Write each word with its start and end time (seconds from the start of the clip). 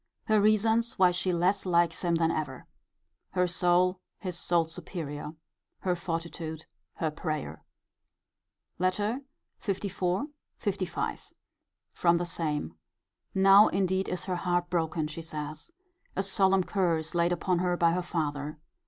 Her 0.23 0.41
reasons 0.41 0.97
why 0.97 1.11
she 1.11 1.31
less 1.31 1.63
likes 1.63 2.01
him 2.03 2.15
than 2.15 2.31
ever. 2.31 2.65
Her 3.33 3.45
soul 3.45 3.99
his 4.17 4.35
soul's 4.35 4.71
superior. 4.71 5.35
Her 5.81 5.95
fortitude. 5.95 6.65
Her 6.95 7.11
prayer. 7.11 7.61
LETTER 8.79 9.21
LIV. 9.67 9.77
LV. 10.59 11.33
From 11.93 12.17
the 12.17 12.25
same. 12.25 12.73
Now 13.35 13.67
indeed 13.67 14.09
is 14.09 14.25
her 14.25 14.37
heart 14.37 14.71
broken, 14.71 15.05
she 15.05 15.21
says. 15.21 15.69
A 16.15 16.23
solemn 16.23 16.63
curse 16.63 17.13
laid 17.13 17.31
upon 17.31 17.59
her 17.59 17.77
by 17.77 17.91
her 17.91 18.01
father. 18.01 18.57